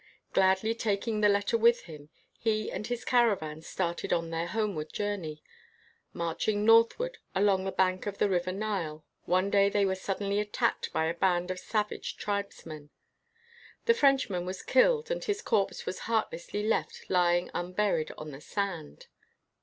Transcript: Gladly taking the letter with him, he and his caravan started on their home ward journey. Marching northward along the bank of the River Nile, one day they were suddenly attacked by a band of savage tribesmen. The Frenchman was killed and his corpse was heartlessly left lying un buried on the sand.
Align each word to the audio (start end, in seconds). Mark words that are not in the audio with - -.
Gladly 0.33 0.73
taking 0.73 1.21
the 1.21 1.29
letter 1.29 1.59
with 1.59 1.81
him, 1.81 2.09
he 2.39 2.71
and 2.71 2.87
his 2.87 3.05
caravan 3.05 3.61
started 3.61 4.11
on 4.11 4.31
their 4.31 4.47
home 4.47 4.73
ward 4.73 4.91
journey. 4.91 5.43
Marching 6.11 6.65
northward 6.65 7.19
along 7.35 7.65
the 7.65 7.71
bank 7.71 8.07
of 8.07 8.17
the 8.17 8.27
River 8.27 8.51
Nile, 8.51 9.05
one 9.25 9.51
day 9.51 9.69
they 9.69 9.85
were 9.85 9.93
suddenly 9.93 10.39
attacked 10.39 10.91
by 10.91 11.05
a 11.05 11.13
band 11.13 11.51
of 11.51 11.59
savage 11.59 12.17
tribesmen. 12.17 12.89
The 13.85 13.93
Frenchman 13.93 14.43
was 14.43 14.63
killed 14.63 15.11
and 15.11 15.23
his 15.23 15.43
corpse 15.43 15.85
was 15.85 15.99
heartlessly 16.09 16.63
left 16.67 17.07
lying 17.07 17.51
un 17.53 17.71
buried 17.71 18.11
on 18.17 18.31
the 18.31 18.41
sand. 18.41 19.05